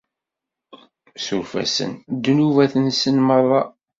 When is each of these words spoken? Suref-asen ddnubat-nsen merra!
Suref-asen 1.25 1.91
ddnubat-nsen 2.15 3.17
merra! 3.27 3.61